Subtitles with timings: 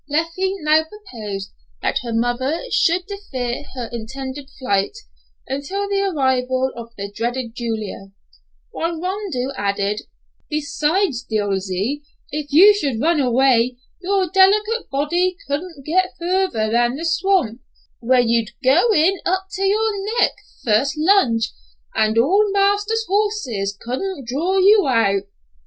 [0.09, 1.51] Leffie now proposed
[1.83, 4.97] that her mother should defer her intended flight
[5.47, 8.07] until the arrival of the dreaded Julia,
[8.71, 10.01] while Rondeau added,
[10.49, 12.01] "Besides, Dilsey,
[12.31, 17.61] if you should run away your delicate body couldn't get further than the swamp,
[17.99, 20.31] where you'd go in up to your neck
[20.65, 21.51] first lunge,
[21.93, 25.25] and all marster's horses couldn't draw you out."